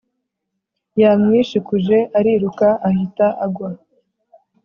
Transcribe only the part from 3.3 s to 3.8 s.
agwa